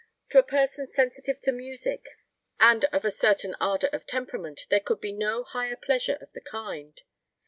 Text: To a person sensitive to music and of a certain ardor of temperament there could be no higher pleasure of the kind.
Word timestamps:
To 0.29 0.39
a 0.39 0.43
person 0.43 0.87
sensitive 0.87 1.39
to 1.41 1.51
music 1.51 2.07
and 2.59 2.85
of 2.85 3.05
a 3.05 3.11
certain 3.11 3.55
ardor 3.59 3.89
of 3.93 4.07
temperament 4.07 4.61
there 4.71 4.79
could 4.79 4.99
be 4.99 5.13
no 5.13 5.43
higher 5.43 5.75
pleasure 5.75 6.17
of 6.19 6.31
the 6.33 6.41
kind. 6.41 6.99